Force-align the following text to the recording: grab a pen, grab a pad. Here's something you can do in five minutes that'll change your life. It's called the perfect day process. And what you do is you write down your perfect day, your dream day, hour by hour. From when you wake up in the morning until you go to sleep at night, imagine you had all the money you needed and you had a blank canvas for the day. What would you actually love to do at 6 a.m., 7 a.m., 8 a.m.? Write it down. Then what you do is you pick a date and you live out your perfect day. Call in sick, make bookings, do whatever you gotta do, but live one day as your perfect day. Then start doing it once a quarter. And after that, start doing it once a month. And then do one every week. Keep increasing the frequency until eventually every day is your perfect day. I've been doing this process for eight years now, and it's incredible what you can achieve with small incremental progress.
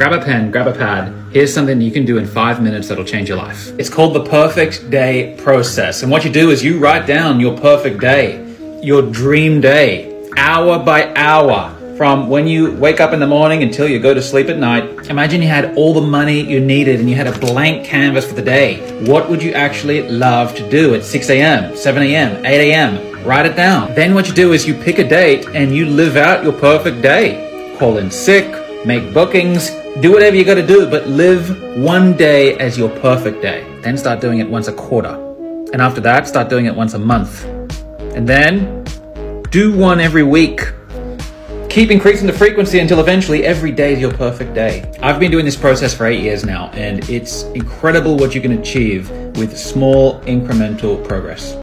grab 0.00 0.14
a 0.14 0.24
pen, 0.24 0.50
grab 0.50 0.66
a 0.66 0.72
pad. 0.72 1.12
Here's 1.30 1.52
something 1.52 1.78
you 1.78 1.90
can 1.90 2.06
do 2.06 2.16
in 2.16 2.26
five 2.26 2.62
minutes 2.62 2.88
that'll 2.88 3.04
change 3.04 3.28
your 3.28 3.36
life. 3.36 3.70
It's 3.78 3.90
called 3.90 4.14
the 4.14 4.24
perfect 4.24 4.88
day 4.88 5.36
process. 5.36 6.02
And 6.02 6.10
what 6.10 6.24
you 6.24 6.32
do 6.32 6.48
is 6.48 6.64
you 6.64 6.78
write 6.78 7.06
down 7.06 7.38
your 7.38 7.54
perfect 7.58 8.00
day, 8.00 8.42
your 8.82 9.02
dream 9.02 9.60
day, 9.60 10.26
hour 10.38 10.78
by 10.78 11.12
hour. 11.16 11.76
From 11.98 12.30
when 12.30 12.46
you 12.46 12.72
wake 12.76 12.98
up 12.98 13.12
in 13.12 13.20
the 13.20 13.26
morning 13.26 13.62
until 13.62 13.86
you 13.86 14.00
go 14.00 14.14
to 14.14 14.22
sleep 14.22 14.48
at 14.48 14.56
night, 14.56 15.10
imagine 15.10 15.42
you 15.42 15.48
had 15.48 15.76
all 15.76 15.92
the 15.92 16.00
money 16.00 16.40
you 16.40 16.60
needed 16.60 16.98
and 16.98 17.10
you 17.10 17.14
had 17.14 17.26
a 17.26 17.38
blank 17.38 17.84
canvas 17.84 18.26
for 18.26 18.32
the 18.32 18.40
day. 18.40 19.04
What 19.04 19.28
would 19.28 19.42
you 19.42 19.52
actually 19.52 20.08
love 20.08 20.54
to 20.54 20.70
do 20.70 20.94
at 20.94 21.04
6 21.04 21.28
a.m., 21.28 21.76
7 21.76 22.02
a.m., 22.02 22.46
8 22.46 22.70
a.m.? 22.70 23.22
Write 23.22 23.44
it 23.44 23.54
down. 23.54 23.94
Then 23.94 24.14
what 24.14 24.28
you 24.28 24.32
do 24.32 24.54
is 24.54 24.66
you 24.66 24.72
pick 24.72 24.98
a 24.98 25.06
date 25.06 25.46
and 25.48 25.76
you 25.76 25.84
live 25.84 26.16
out 26.16 26.42
your 26.42 26.54
perfect 26.54 27.02
day. 27.02 27.76
Call 27.78 27.98
in 27.98 28.10
sick, 28.10 28.59
make 28.84 29.12
bookings, 29.12 29.70
do 30.00 30.12
whatever 30.12 30.36
you 30.36 30.44
gotta 30.44 30.66
do, 30.66 30.88
but 30.88 31.06
live 31.06 31.78
one 31.78 32.16
day 32.16 32.56
as 32.58 32.78
your 32.78 32.88
perfect 33.00 33.42
day. 33.42 33.66
Then 33.82 33.96
start 33.98 34.20
doing 34.20 34.38
it 34.38 34.48
once 34.48 34.68
a 34.68 34.72
quarter. 34.72 35.14
And 35.72 35.82
after 35.82 36.00
that, 36.00 36.26
start 36.26 36.48
doing 36.48 36.66
it 36.66 36.74
once 36.74 36.94
a 36.94 36.98
month. 36.98 37.44
And 38.14 38.28
then 38.28 38.84
do 39.50 39.76
one 39.76 40.00
every 40.00 40.22
week. 40.22 40.60
Keep 41.68 41.90
increasing 41.90 42.26
the 42.26 42.32
frequency 42.32 42.80
until 42.80 42.98
eventually 42.98 43.44
every 43.44 43.70
day 43.70 43.92
is 43.92 44.00
your 44.00 44.12
perfect 44.12 44.54
day. 44.54 44.90
I've 45.02 45.20
been 45.20 45.30
doing 45.30 45.44
this 45.44 45.56
process 45.56 45.94
for 45.94 46.06
eight 46.06 46.20
years 46.20 46.44
now, 46.44 46.70
and 46.70 47.08
it's 47.08 47.44
incredible 47.54 48.16
what 48.16 48.34
you 48.34 48.40
can 48.40 48.52
achieve 48.52 49.08
with 49.36 49.56
small 49.56 50.20
incremental 50.22 51.06
progress. 51.06 51.60